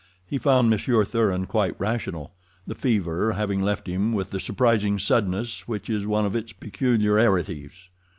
[0.25, 2.33] He found Monsieur Thuran quite rational,
[2.65, 7.87] the fever having left him with the surprising suddenness which is one of its peculiarities.